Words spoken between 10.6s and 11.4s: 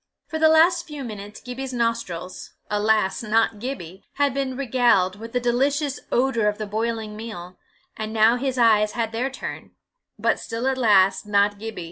alas,